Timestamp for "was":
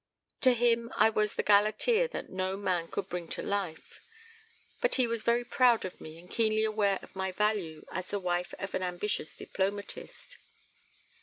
1.11-1.35, 5.05-5.21